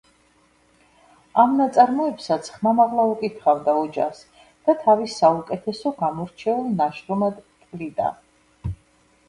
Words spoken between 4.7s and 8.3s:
და თავის საუკეთესო, გამორჩეულ ნაშრომად თვლიდა.